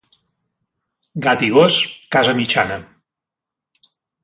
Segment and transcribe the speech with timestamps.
[1.25, 1.77] Gat i gos,
[2.17, 2.79] casa mitjana.